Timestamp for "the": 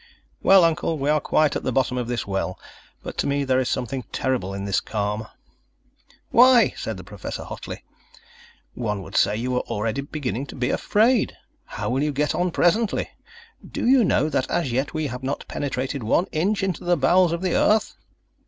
1.61-1.71, 6.97-7.03, 16.83-16.97, 17.43-17.53